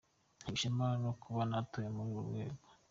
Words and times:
Ntewe 0.39 0.53
ishema 0.57 0.87
no 1.03 1.11
kuba 1.21 1.41
natowe 1.51 1.87
muri 1.95 2.07
urwo 2.13 2.21
rwego. 2.27 2.63